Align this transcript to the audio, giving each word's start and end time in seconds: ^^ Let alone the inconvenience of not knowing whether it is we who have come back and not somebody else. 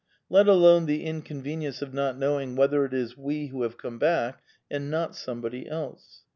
^^ 0.01 0.03
Let 0.31 0.47
alone 0.47 0.87
the 0.87 1.03
inconvenience 1.03 1.83
of 1.83 1.93
not 1.93 2.17
knowing 2.17 2.55
whether 2.55 2.85
it 2.85 2.91
is 2.95 3.15
we 3.15 3.49
who 3.49 3.61
have 3.61 3.77
come 3.77 3.99
back 3.99 4.41
and 4.67 4.89
not 4.89 5.15
somebody 5.15 5.69
else. 5.69 6.21